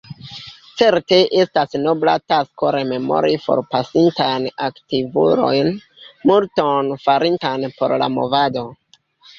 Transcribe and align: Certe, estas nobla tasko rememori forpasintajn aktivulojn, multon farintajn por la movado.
Certe, 0.77 1.17
estas 1.41 1.75
nobla 1.81 2.15
tasko 2.33 2.71
rememori 2.77 3.35
forpasintajn 3.45 4.49
aktivulojn, 4.71 5.73
multon 6.33 6.93
farintajn 7.07 7.71
por 7.79 7.99
la 8.05 8.11
movado. 8.21 8.71